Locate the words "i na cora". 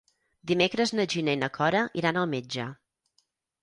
1.37-1.85